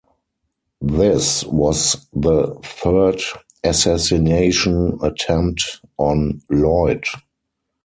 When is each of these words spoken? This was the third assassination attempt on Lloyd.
This 0.81 1.43
was 1.43 2.07
the 2.11 2.55
third 2.63 3.21
assassination 3.63 4.97
attempt 5.03 5.79
on 5.99 6.41
Lloyd. 6.49 7.03